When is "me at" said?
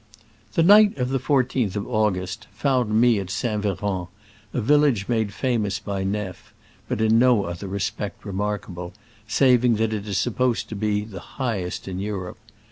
2.99-3.29